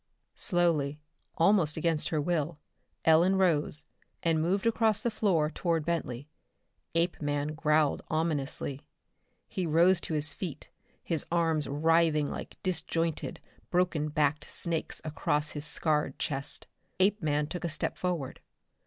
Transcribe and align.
Slowly, 0.39 0.99
almost 1.37 1.77
against 1.77 2.09
her 2.09 2.19
will, 2.19 2.57
Ellen 3.05 3.35
rose 3.35 3.83
and 4.23 4.41
moved 4.41 4.65
across 4.65 5.03
the 5.03 5.11
floor 5.11 5.51
toward 5.51 5.85
Bentley. 5.85 6.27
Apeman 6.95 7.53
growled 7.53 8.01
ominously. 8.09 8.81
He 9.47 9.67
rose 9.67 10.01
to 10.01 10.15
his 10.15 10.33
feet, 10.33 10.71
his 11.03 11.23
arms 11.31 11.67
writhing 11.67 12.25
like 12.25 12.57
disjoined, 12.63 13.39
broken 13.69 14.09
backed 14.09 14.49
snakes 14.49 15.01
across 15.05 15.49
his 15.49 15.65
scarred 15.65 16.17
chest. 16.17 16.65
Apeman 16.99 17.45
took 17.45 17.63
a 17.63 17.69
step 17.69 17.95
forward. 17.95 18.39